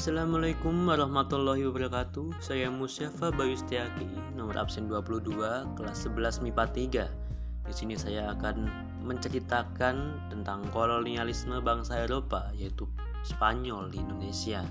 Assalamualaikum 0.00 0.88
warahmatullahi 0.88 1.68
wabarakatuh. 1.68 2.40
Saya 2.40 2.72
Musyafa 2.72 3.28
Bayu 3.36 3.52
Setiaki 3.52 4.08
Nomor 4.32 4.56
absen 4.56 4.88
22 4.88 5.28
Kelas 5.76 6.08
11 6.08 6.40
MIPA 6.40 6.64
3 7.12 7.68
Di 7.68 7.74
sini 7.76 8.00
saya 8.00 8.32
akan 8.32 8.64
menceritakan 9.04 10.24
tentang 10.32 10.64
kolonialisme 10.72 11.60
bangsa 11.60 12.08
Eropa 12.08 12.48
Yaitu 12.56 12.88
Spanyol 13.28 13.92
di 13.92 14.00
Indonesia. 14.00 14.64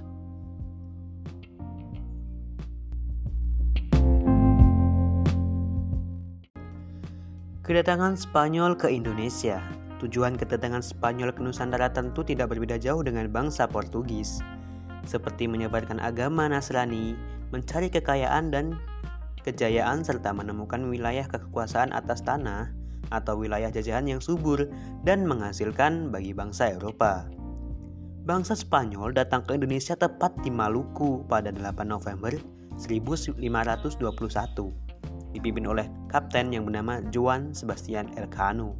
Kedatangan 7.61 8.17
Spanyol 8.17 8.73
ke 8.73 8.89
Indonesia. 8.89 9.61
Tujuan 10.01 10.41
kedatangan 10.41 10.81
Spanyol 10.81 11.37
ke 11.37 11.45
Nusantara 11.45 11.93
tentu 11.93 12.25
tidak 12.25 12.49
berbeda 12.49 12.81
jauh 12.81 13.05
dengan 13.05 13.29
bangsa 13.29 13.69
Portugis 13.69 14.41
seperti 15.09 15.49
menyebarkan 15.49 15.97
agama 15.97 16.45
Nasrani, 16.45 17.17
mencari 17.49 17.89
kekayaan 17.89 18.53
dan 18.53 18.77
kejayaan 19.41 20.05
serta 20.05 20.29
menemukan 20.29 20.85
wilayah 20.85 21.25
kekuasaan 21.25 21.89
atas 21.89 22.21
tanah 22.21 22.69
atau 23.09 23.41
wilayah 23.41 23.73
jajahan 23.73 24.05
yang 24.05 24.21
subur 24.21 24.69
dan 25.01 25.25
menghasilkan 25.25 26.13
bagi 26.13 26.37
bangsa 26.37 26.77
Eropa. 26.77 27.25
Bangsa 28.29 28.53
Spanyol 28.53 29.17
datang 29.17 29.41
ke 29.41 29.57
Indonesia 29.57 29.97
tepat 29.97 30.37
di 30.45 30.53
Maluku 30.53 31.25
pada 31.25 31.49
8 31.49 31.89
November 31.89 32.29
1521 32.77 33.41
dipimpin 35.33 35.65
oleh 35.65 35.89
kapten 36.13 36.53
yang 36.53 36.69
bernama 36.69 37.01
Juan 37.09 37.57
Sebastian 37.57 38.13
Elcano. 38.13 38.77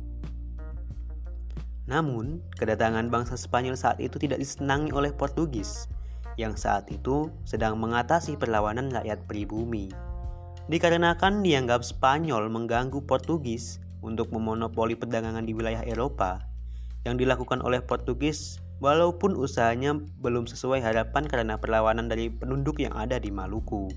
Namun, 1.90 2.46
kedatangan 2.54 3.10
bangsa 3.10 3.34
Spanyol 3.34 3.74
saat 3.74 3.98
itu 3.98 4.22
tidak 4.22 4.38
disenangi 4.38 4.94
oleh 4.94 5.10
Portugis 5.10 5.90
yang 6.40 6.56
saat 6.56 6.88
itu 6.88 7.28
sedang 7.44 7.76
mengatasi 7.76 8.40
perlawanan 8.40 8.88
rakyat 8.88 9.28
pribumi. 9.28 9.92
Dikarenakan 10.72 11.44
dianggap 11.44 11.84
Spanyol 11.84 12.48
mengganggu 12.48 13.04
Portugis 13.04 13.84
untuk 14.00 14.32
memonopoli 14.32 14.96
perdagangan 14.96 15.44
di 15.44 15.52
wilayah 15.52 15.84
Eropa, 15.84 16.40
yang 17.04 17.20
dilakukan 17.20 17.60
oleh 17.60 17.84
Portugis 17.84 18.64
walaupun 18.80 19.36
usahanya 19.36 20.00
belum 20.24 20.48
sesuai 20.48 20.80
harapan 20.80 21.28
karena 21.28 21.60
perlawanan 21.60 22.08
dari 22.08 22.32
penduduk 22.32 22.80
yang 22.80 22.96
ada 22.96 23.20
di 23.20 23.28
Maluku. 23.28 23.92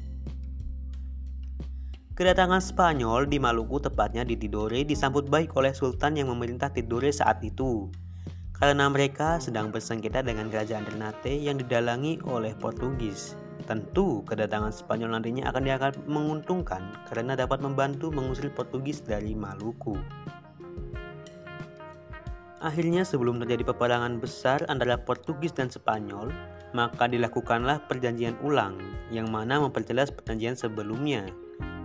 Kedatangan 2.13 2.61
Spanyol 2.61 3.25
di 3.25 3.41
Maluku 3.41 3.81
tepatnya 3.81 4.27
di 4.27 4.37
Tidore 4.37 4.85
disambut 4.85 5.31
baik 5.31 5.57
oleh 5.57 5.73
Sultan 5.73 6.19
yang 6.19 6.29
memerintah 6.29 6.69
Tidore 6.69 7.09
saat 7.09 7.41
itu 7.41 7.89
karena 8.63 8.87
mereka 8.87 9.43
sedang 9.43 9.75
bersengketa 9.75 10.23
dengan 10.23 10.47
kerajaan 10.47 10.87
Ternate 10.87 11.35
yang 11.35 11.59
didalangi 11.59 12.23
oleh 12.23 12.55
Portugis. 12.55 13.35
Tentu 13.67 14.23
kedatangan 14.23 14.71
Spanyol 14.71 15.19
nantinya 15.19 15.51
akan 15.51 15.63
dianggap 15.67 15.99
menguntungkan 16.07 16.95
karena 17.11 17.35
dapat 17.35 17.59
membantu 17.59 18.15
mengusir 18.15 18.55
Portugis 18.55 19.03
dari 19.03 19.35
Maluku. 19.35 19.99
Akhirnya 22.63 23.03
sebelum 23.03 23.43
terjadi 23.43 23.75
peperangan 23.75 24.23
besar 24.23 24.63
antara 24.71 24.95
Portugis 24.95 25.51
dan 25.51 25.67
Spanyol, 25.67 26.31
maka 26.71 27.11
dilakukanlah 27.11 27.91
perjanjian 27.91 28.39
ulang 28.47 28.79
yang 29.11 29.27
mana 29.27 29.59
memperjelas 29.59 30.15
perjanjian 30.15 30.55
sebelumnya, 30.55 31.27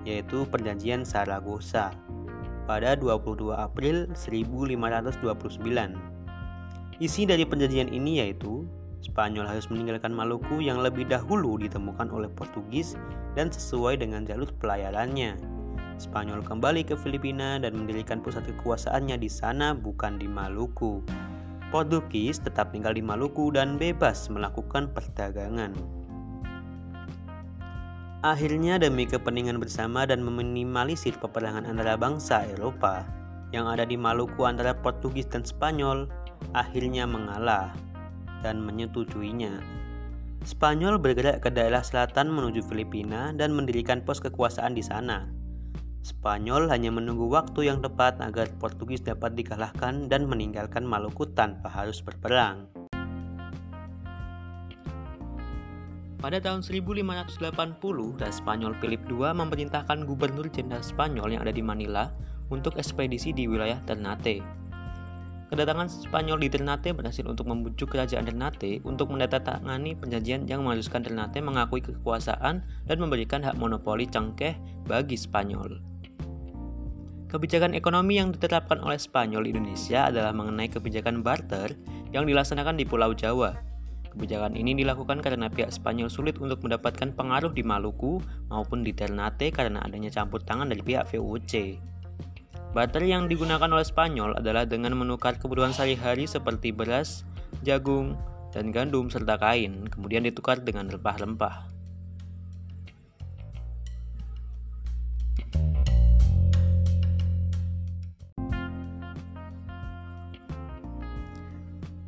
yaitu 0.05 0.45
perjanjian 0.45 1.02
Saragossa 1.02 1.89
pada 2.70 2.94
22 2.94 3.58
April 3.58 4.05
1529 4.14 6.17
Isi 6.98 7.30
dari 7.30 7.45
perjanjian 7.45 7.94
ini 7.94 8.26
yaitu 8.26 8.66
Spanyol 9.06 9.45
harus 9.45 9.70
meninggalkan 9.70 10.09
Maluku 10.09 10.66
yang 10.66 10.81
lebih 10.81 11.06
dahulu 11.06 11.61
ditemukan 11.61 12.10
oleh 12.10 12.26
Portugis 12.33 12.98
dan 13.38 13.54
sesuai 13.54 14.02
dengan 14.02 14.26
jalur 14.26 14.49
pelayarannya. 14.58 15.38
Spanyol 16.02 16.42
kembali 16.42 16.82
ke 16.82 16.98
Filipina 16.98 17.61
dan 17.61 17.77
mendirikan 17.77 18.17
pusat 18.26 18.49
kekuasaannya 18.49 19.21
di 19.21 19.30
sana 19.30 19.77
bukan 19.77 20.17
di 20.17 20.26
Maluku. 20.26 21.05
Portugis 21.70 22.42
tetap 22.42 22.73
tinggal 22.73 22.98
di 22.98 23.05
Maluku 23.05 23.54
dan 23.54 23.77
bebas 23.77 24.26
melakukan 24.33 24.89
perdagangan. 24.89 25.77
Akhirnya 28.26 28.82
demi 28.82 29.05
kepentingan 29.05 29.61
bersama 29.61 30.10
dan 30.10 30.26
meminimalisir 30.26 31.14
peperangan 31.21 31.70
antara 31.70 31.94
bangsa 31.94 32.42
Eropa 32.50 33.05
yang 33.54 33.70
ada 33.70 33.86
di 33.86 33.94
Maluku 33.95 34.44
antara 34.44 34.73
Portugis 34.73 35.30
dan 35.30 35.45
Spanyol, 35.45 36.10
akhirnya 36.55 37.09
mengalah 37.09 37.73
dan 38.45 38.61
menyetujuinya. 38.61 39.59
Spanyol 40.47 41.02
bergerak 41.02 41.43
ke 41.43 41.49
daerah 41.52 41.83
selatan 41.83 42.31
menuju 42.31 42.63
Filipina 42.63 43.35
dan 43.35 43.52
mendirikan 43.52 44.05
pos 44.05 44.23
kekuasaan 44.23 44.77
di 44.77 44.85
sana. 44.85 45.27
Spanyol 46.08 46.71
hanya 46.71 46.87
menunggu 46.87 47.27
waktu 47.27 47.67
yang 47.67 47.83
tepat 47.83 48.23
agar 48.23 48.47
Portugis 48.63 49.03
dapat 49.03 49.35
dikalahkan 49.35 50.08
dan 50.08 50.23
meninggalkan 50.23 50.87
Maluku 50.87 51.27
tanpa 51.35 51.67
harus 51.67 51.99
berperang. 51.99 52.71
Pada 56.17 56.41
tahun 56.41 56.65
1580, 56.65 57.37
Raja 58.17 58.33
Spanyol 58.33 58.73
Philip 58.81 59.03
II 59.05 59.21
memerintahkan 59.37 60.08
Gubernur 60.08 60.49
Jenderal 60.49 60.81
Spanyol 60.81 61.37
yang 61.37 61.45
ada 61.45 61.53
di 61.53 61.61
Manila 61.61 62.09
untuk 62.49 62.79
ekspedisi 62.79 63.35
di 63.35 63.45
wilayah 63.45 63.77
Ternate. 63.85 64.57
Kedatangan 65.47 65.87
Spanyol 65.87 66.43
di 66.43 66.52
Ternate 66.52 66.91
berhasil 66.91 67.23
untuk 67.23 67.47
membujuk 67.47 67.95
kerajaan 67.95 68.27
Ternate 68.27 68.83
untuk 68.83 69.08
menandatangani 69.15 69.95
perjanjian 69.95 70.43
yang 70.43 70.67
mengharuskan 70.67 71.08
Ternate 71.08 71.39
mengakui 71.39 71.80
kekuasaan 71.80 72.67
dan 72.83 72.97
memberikan 72.99 73.39
hak 73.39 73.55
monopoli 73.55 74.03
cengkeh 74.11 74.59
bagi 74.83 75.15
Spanyol. 75.15 75.80
Kebijakan 77.31 77.75
ekonomi 77.80 78.19
yang 78.19 78.35
diterapkan 78.35 78.83
oleh 78.83 78.99
Spanyol 78.99 79.47
Indonesia 79.47 80.11
adalah 80.11 80.35
mengenai 80.35 80.67
kebijakan 80.67 81.23
barter 81.23 81.79
yang 82.11 82.27
dilaksanakan 82.27 82.75
di 82.75 82.83
Pulau 82.83 83.15
Jawa. 83.15 83.55
Kebijakan 84.11 84.55
ini 84.55 84.75
dilakukan 84.75 85.23
karena 85.23 85.47
pihak 85.47 85.71
Spanyol 85.71 86.11
sulit 86.11 86.39
untuk 86.43 86.59
mendapatkan 86.64 87.15
pengaruh 87.15 87.55
di 87.55 87.64
Maluku 87.64 88.19
maupun 88.52 88.83
di 88.83 88.91
Ternate 88.91 89.47
karena 89.55 89.79
adanya 89.79 90.11
campur 90.11 90.43
tangan 90.43 90.67
dari 90.67 90.83
pihak 90.83 91.08
VOC. 91.08 91.79
Barter 92.76 93.00
yang 93.08 93.32
digunakan 93.32 93.72
oleh 93.72 93.88
Spanyol 93.88 94.36
adalah 94.36 94.67
dengan 94.67 94.92
menukar 95.00 95.39
kebutuhan 95.39 95.72
sehari-hari 95.72 96.28
seperti 96.28 96.76
beras, 96.76 97.23
jagung, 97.64 98.20
dan 98.52 98.76
gandum 98.76 99.08
serta 99.08 99.39
kain, 99.39 99.88
kemudian 99.88 100.28
ditukar 100.28 100.60
dengan 100.60 100.92
rempah-rempah. 100.92 101.72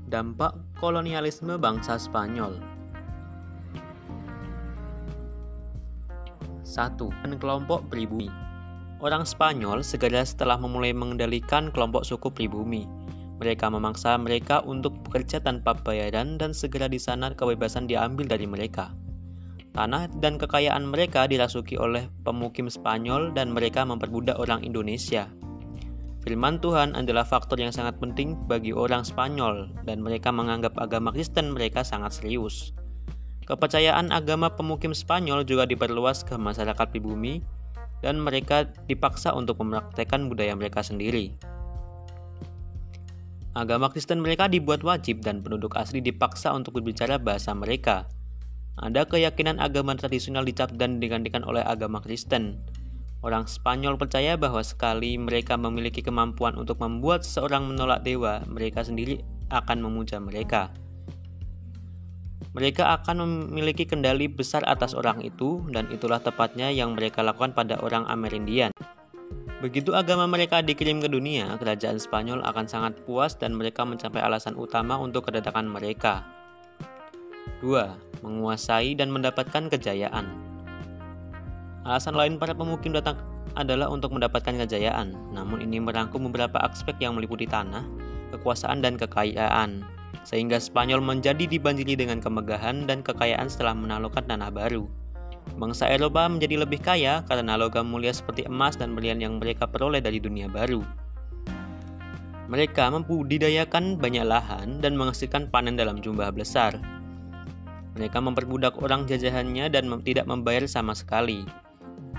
Dampak 0.10 0.58
kolonialisme 0.82 1.62
bangsa 1.62 2.02
Spanyol 2.02 2.58
1. 6.66 6.98
Kelompok 7.38 7.86
pribumi 7.94 8.49
Orang 9.00 9.24
Spanyol 9.24 9.80
segera 9.80 10.28
setelah 10.28 10.60
memulai 10.60 10.92
mengendalikan 10.92 11.72
kelompok 11.72 12.04
suku 12.04 12.36
pribumi. 12.36 12.84
Mereka 13.40 13.72
memaksa 13.72 14.20
mereka 14.20 14.60
untuk 14.68 14.92
bekerja 15.08 15.40
tanpa 15.40 15.72
bayaran 15.72 16.36
dan 16.36 16.52
segera 16.52 16.92
di 16.92 17.00
sana 17.00 17.32
kebebasan 17.32 17.88
diambil 17.88 18.28
dari 18.28 18.44
mereka. 18.44 18.92
Tanah 19.72 20.12
dan 20.20 20.36
kekayaan 20.36 20.84
mereka 20.84 21.24
dirasuki 21.32 21.80
oleh 21.80 22.12
pemukim 22.28 22.68
Spanyol 22.68 23.32
dan 23.32 23.56
mereka 23.56 23.88
memperbudak 23.88 24.36
orang 24.36 24.68
Indonesia. 24.68 25.32
Firman 26.20 26.60
Tuhan 26.60 27.00
adalah 27.00 27.24
faktor 27.24 27.56
yang 27.64 27.72
sangat 27.72 27.96
penting 28.04 28.36
bagi 28.52 28.76
orang 28.76 29.08
Spanyol 29.08 29.72
dan 29.88 30.04
mereka 30.04 30.36
menganggap 30.36 30.76
agama 30.76 31.16
Kristen 31.16 31.56
mereka 31.56 31.88
sangat 31.88 32.20
serius. 32.20 32.76
Kepercayaan 33.48 34.12
agama 34.12 34.52
pemukim 34.52 34.92
Spanyol 34.92 35.48
juga 35.48 35.64
diperluas 35.64 36.28
ke 36.28 36.36
masyarakat 36.36 36.92
pribumi 36.92 37.40
dan 38.00 38.20
mereka 38.20 38.68
dipaksa 38.88 39.36
untuk 39.36 39.60
mempraktekkan 39.64 40.28
budaya 40.28 40.56
mereka 40.56 40.84
sendiri. 40.84 41.36
Agama 43.58 43.92
Kristen 43.92 44.24
mereka 44.24 44.48
dibuat 44.48 44.86
wajib 44.86 45.26
dan 45.26 45.42
penduduk 45.44 45.76
asli 45.76 46.00
dipaksa 46.00 46.54
untuk 46.54 46.80
berbicara 46.80 47.20
bahasa 47.20 47.52
mereka. 47.52 48.08
Ada 48.80 49.04
keyakinan 49.04 49.60
agama 49.60 49.92
tradisional 50.00 50.48
dicap 50.48 50.72
dan 50.80 51.04
digantikan 51.04 51.44
oleh 51.44 51.60
agama 51.66 52.00
Kristen. 52.00 52.64
Orang 53.20 53.52
Spanyol 53.52 54.00
percaya 54.00 54.40
bahwa 54.40 54.64
sekali 54.64 55.20
mereka 55.20 55.60
memiliki 55.60 56.00
kemampuan 56.00 56.56
untuk 56.56 56.80
membuat 56.80 57.28
seseorang 57.28 57.68
menolak 57.68 58.08
dewa, 58.08 58.40
mereka 58.48 58.88
sendiri 58.88 59.20
akan 59.52 59.84
memuja 59.84 60.24
mereka 60.24 60.72
mereka 62.56 62.98
akan 62.98 63.24
memiliki 63.50 63.86
kendali 63.86 64.26
besar 64.26 64.66
atas 64.66 64.98
orang 64.98 65.22
itu, 65.22 65.62
dan 65.70 65.86
itulah 65.94 66.18
tepatnya 66.18 66.74
yang 66.74 66.98
mereka 66.98 67.22
lakukan 67.22 67.54
pada 67.54 67.78
orang 67.80 68.08
Amerindian. 68.10 68.74
Begitu 69.60 69.92
agama 69.92 70.24
mereka 70.24 70.64
dikirim 70.64 71.04
ke 71.04 71.12
dunia, 71.12 71.60
kerajaan 71.60 72.00
Spanyol 72.00 72.40
akan 72.48 72.66
sangat 72.66 72.96
puas 73.04 73.36
dan 73.36 73.60
mereka 73.60 73.84
mencapai 73.84 74.24
alasan 74.24 74.56
utama 74.56 74.96
untuk 74.96 75.28
kedatangan 75.28 75.68
mereka. 75.68 76.24
2. 77.60 78.24
menguasai, 78.24 78.96
dan 78.96 79.12
mendapatkan 79.12 79.68
kejayaan. 79.68 80.32
Alasan 81.84 82.16
lain 82.16 82.40
para 82.40 82.56
pemukim 82.56 82.96
datang 82.96 83.20
adalah 83.60 83.92
untuk 83.92 84.16
mendapatkan 84.16 84.56
kejayaan, 84.64 85.12
namun 85.36 85.60
ini 85.60 85.84
merangkum 85.84 86.24
beberapa 86.32 86.60
aspek 86.64 86.96
yang 87.04 87.20
meliputi 87.20 87.44
tanah, 87.44 87.84
kekuasaan, 88.32 88.80
dan 88.80 88.96
kekayaan, 88.96 89.84
sehingga 90.24 90.62
Spanyol 90.62 91.02
menjadi 91.02 91.46
dibanjiri 91.50 91.98
dengan 91.98 92.22
kemegahan 92.22 92.86
dan 92.86 93.02
kekayaan 93.02 93.50
setelah 93.50 93.74
menaklukkan 93.74 94.26
tanah 94.30 94.54
baru. 94.54 94.86
Bangsa 95.58 95.90
Eropa 95.90 96.30
menjadi 96.30 96.62
lebih 96.62 96.80
kaya 96.84 97.26
karena 97.26 97.58
logam 97.58 97.90
mulia 97.90 98.14
seperti 98.14 98.46
emas 98.46 98.78
dan 98.78 98.94
berlian 98.94 99.18
yang 99.18 99.42
mereka 99.42 99.66
peroleh 99.66 100.04
dari 100.04 100.22
dunia 100.22 100.46
baru. 100.46 100.86
Mereka 102.50 102.90
membudidayakan 102.90 104.02
banyak 104.02 104.26
lahan 104.26 104.82
dan 104.82 104.98
menghasilkan 104.98 105.54
panen 105.54 105.78
dalam 105.78 106.02
jumlah 106.02 106.34
besar. 106.34 106.78
Mereka 107.94 108.18
memperbudak 108.22 108.78
orang 108.82 109.06
jajahannya 109.06 109.70
dan 109.70 109.90
tidak 110.02 110.26
membayar 110.26 110.66
sama 110.66 110.98
sekali. 110.98 111.46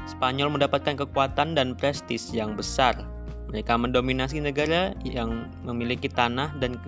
Spanyol 0.06 0.54
mendapatkan 0.54 0.98
kekuatan 0.98 1.58
dan 1.58 1.75
prestis 1.75 2.31
yang 2.31 2.54
besar. 2.54 2.98
Mereka 3.50 3.75
mendominasi 3.75 4.38
negara 4.38 4.94
yang 5.02 5.50
memiliki 5.66 6.06
tanah 6.06 6.54
dan 6.62 6.78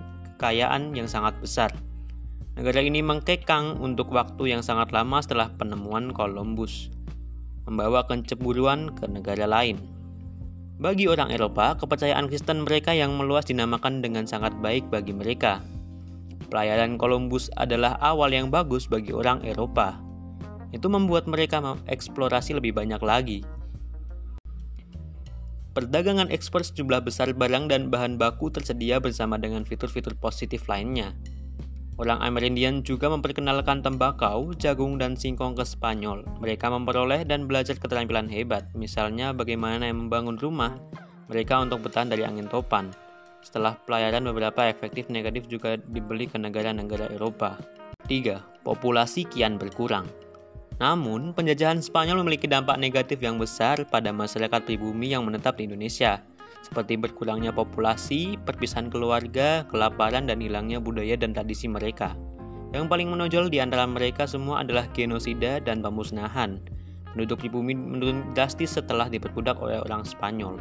kekayaan 0.43 0.91
yang 0.91 1.07
sangat 1.07 1.39
besar. 1.39 1.71
Negara 2.59 2.83
ini 2.83 2.99
mengkekang 2.99 3.79
untuk 3.79 4.11
waktu 4.11 4.51
yang 4.51 4.59
sangat 4.59 4.91
lama 4.91 5.23
setelah 5.23 5.47
penemuan 5.55 6.11
Columbus, 6.11 6.91
membawa 7.63 8.03
kecemburuan 8.03 8.91
ke 8.91 9.07
negara 9.07 9.47
lain. 9.47 9.79
Bagi 10.83 11.07
orang 11.07 11.31
Eropa, 11.31 11.79
kepercayaan 11.79 12.27
Kristen 12.27 12.67
mereka 12.67 12.91
yang 12.91 13.15
meluas 13.15 13.47
dinamakan 13.47 14.03
dengan 14.03 14.27
sangat 14.27 14.51
baik 14.59 14.91
bagi 14.91 15.15
mereka. 15.15 15.63
Pelayaran 16.51 16.99
Columbus 16.99 17.47
adalah 17.55 17.95
awal 18.03 18.35
yang 18.35 18.51
bagus 18.51 18.83
bagi 18.91 19.15
orang 19.15 19.39
Eropa 19.47 19.95
itu 20.73 20.89
membuat 20.89 21.29
mereka 21.29 21.61
mengeksplorasi 21.61 22.57
lebih 22.57 22.73
banyak 22.73 22.99
lagi. 22.99 23.45
Perdagangan 25.73 26.29
ekspor 26.29 26.61
sejumlah 26.61 27.01
besar 27.01 27.33
barang 27.33 27.65
dan 27.65 27.89
bahan 27.89 28.21
baku 28.21 28.53
tersedia 28.53 29.01
bersama 29.01 29.41
dengan 29.41 29.65
fitur-fitur 29.65 30.13
positif 30.13 30.69
lainnya. 30.69 31.17
Orang 31.97 32.21
Amerindian 32.21 32.85
juga 32.85 33.09
memperkenalkan 33.09 33.81
tembakau, 33.81 34.53
jagung, 34.57 35.01
dan 35.01 35.17
singkong 35.17 35.57
ke 35.57 35.65
Spanyol. 35.65 36.25
Mereka 36.41 36.69
memperoleh 36.69 37.25
dan 37.25 37.45
belajar 37.45 37.77
keterampilan 37.77 38.29
hebat, 38.29 38.69
misalnya 38.77 39.33
bagaimana 39.33 39.89
membangun 39.89 40.37
rumah 40.37 40.77
mereka 41.25 41.61
untuk 41.61 41.85
bertahan 41.85 42.09
dari 42.09 42.25
angin 42.25 42.49
topan. 42.49 42.93
Setelah 43.41 43.77
pelayaran 43.85 44.25
beberapa 44.29 44.69
efektif 44.69 45.09
negatif 45.09 45.49
juga 45.49 45.77
dibeli 45.77 46.29
ke 46.29 46.37
negara-negara 46.37 47.13
Eropa. 47.13 47.57
3. 48.05 48.61
Populasi 48.61 49.25
kian 49.25 49.57
berkurang. 49.57 50.05
Namun, 50.83 51.31
penjajahan 51.31 51.79
Spanyol 51.79 52.27
memiliki 52.27 52.43
dampak 52.43 52.75
negatif 52.75 53.23
yang 53.23 53.39
besar 53.39 53.87
pada 53.87 54.11
masyarakat 54.11 54.67
pribumi 54.67 55.15
yang 55.15 55.23
menetap 55.23 55.55
di 55.55 55.63
Indonesia, 55.63 56.19
seperti 56.59 56.99
berkurangnya 56.99 57.55
populasi, 57.55 58.35
perpisahan 58.43 58.91
keluarga, 58.91 59.63
kelaparan, 59.71 60.27
dan 60.27 60.43
hilangnya 60.43 60.83
budaya 60.83 61.15
dan 61.15 61.31
tradisi 61.31 61.71
mereka. 61.71 62.11
Yang 62.75 62.91
paling 62.91 63.07
menonjol 63.15 63.47
di 63.47 63.63
antara 63.63 63.87
mereka 63.87 64.27
semua 64.27 64.59
adalah 64.59 64.83
genosida 64.91 65.63
dan 65.63 65.79
pemusnahan. 65.79 66.59
Penduduk 67.15 67.47
pribumi 67.47 67.71
menurun 67.79 68.35
drastis 68.35 68.75
setelah 68.75 69.07
diperbudak 69.07 69.55
oleh 69.63 69.79
orang 69.87 70.03
Spanyol. 70.03 70.59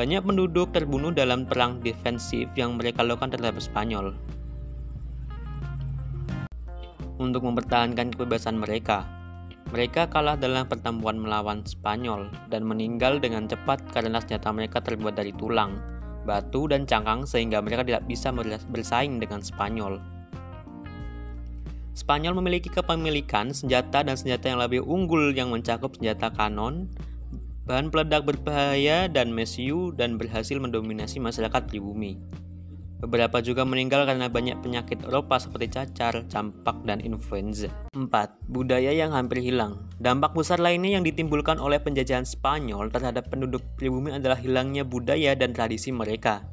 Banyak 0.00 0.24
penduduk 0.24 0.72
terbunuh 0.72 1.12
dalam 1.12 1.44
perang 1.44 1.76
defensif 1.84 2.48
yang 2.56 2.80
mereka 2.80 3.04
lakukan 3.04 3.36
terhadap 3.36 3.60
Spanyol, 3.60 4.16
untuk 7.20 7.44
mempertahankan 7.44 8.16
kebebasan 8.16 8.56
mereka. 8.56 9.04
Mereka 9.70 10.10
kalah 10.10 10.34
dalam 10.34 10.66
pertempuran 10.66 11.20
melawan 11.20 11.62
Spanyol 11.62 12.32
dan 12.50 12.66
meninggal 12.66 13.22
dengan 13.22 13.46
cepat 13.46 13.78
karena 13.94 14.18
senjata 14.18 14.50
mereka 14.50 14.82
terbuat 14.82 15.14
dari 15.14 15.30
tulang, 15.36 15.78
batu, 16.26 16.66
dan 16.66 16.88
cangkang 16.88 17.22
sehingga 17.28 17.62
mereka 17.62 17.86
tidak 17.86 18.02
bisa 18.08 18.34
bersaing 18.72 19.22
dengan 19.22 19.44
Spanyol. 19.44 20.02
Spanyol 21.94 22.34
memiliki 22.40 22.72
kepemilikan 22.72 23.52
senjata 23.52 24.00
dan 24.00 24.16
senjata 24.16 24.50
yang 24.50 24.58
lebih 24.58 24.82
unggul 24.82 25.36
yang 25.36 25.52
mencakup 25.52 25.94
senjata 25.94 26.32
kanon, 26.34 26.90
bahan 27.68 27.92
peledak 27.92 28.26
berbahaya, 28.26 29.06
dan 29.06 29.30
mesiu 29.30 29.94
dan 29.94 30.18
berhasil 30.18 30.58
mendominasi 30.58 31.22
masyarakat 31.22 31.68
pribumi. 31.70 32.18
Beberapa 33.00 33.40
juga 33.40 33.64
meninggal 33.64 34.04
karena 34.04 34.28
banyak 34.28 34.60
penyakit 34.60 35.00
Eropa 35.08 35.40
seperti 35.40 35.72
cacar, 35.72 36.20
campak, 36.28 36.76
dan 36.84 37.00
influenza. 37.00 37.72
4. 37.96 38.12
Budaya 38.52 38.92
yang 38.92 39.16
hampir 39.16 39.40
hilang. 39.40 39.88
Dampak 40.04 40.36
besar 40.36 40.60
lainnya 40.60 41.00
yang 41.00 41.04
ditimbulkan 41.08 41.56
oleh 41.56 41.80
penjajahan 41.80 42.28
Spanyol 42.28 42.92
terhadap 42.92 43.32
penduduk 43.32 43.64
pribumi 43.80 44.12
adalah 44.12 44.36
hilangnya 44.36 44.84
budaya 44.84 45.32
dan 45.32 45.56
tradisi 45.56 45.88
mereka. 45.88 46.44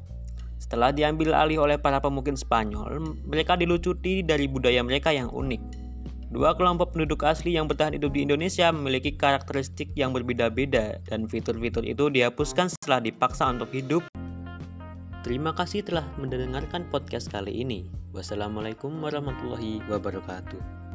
Setelah 0.56 0.88
diambil 0.88 1.36
alih 1.36 1.60
oleh 1.60 1.76
para 1.76 2.00
pemukim 2.00 2.32
Spanyol, 2.32 2.96
mereka 3.28 3.52
dilucuti 3.60 4.24
dari 4.24 4.48
budaya 4.48 4.80
mereka 4.80 5.12
yang 5.12 5.28
unik. 5.28 5.88
Dua 6.28 6.52
kelompok 6.56 6.92
penduduk 6.92 7.24
asli 7.24 7.56
yang 7.56 7.68
bertahan 7.68 7.96
hidup 7.96 8.12
di 8.12 8.24
Indonesia 8.24 8.68
memiliki 8.68 9.16
karakteristik 9.16 9.92
yang 9.96 10.12
berbeda-beda 10.12 11.00
dan 11.08 11.24
fitur-fitur 11.24 11.84
itu 11.88 12.12
dihapuskan 12.12 12.68
setelah 12.68 13.00
dipaksa 13.00 13.48
untuk 13.48 13.72
hidup 13.72 14.04
Terima 15.28 15.52
kasih 15.52 15.84
telah 15.84 16.08
mendengarkan 16.16 16.88
podcast 16.88 17.28
kali 17.28 17.60
ini. 17.60 17.84
Wassalamualaikum 18.16 18.96
warahmatullahi 18.96 19.84
wabarakatuh. 19.84 20.87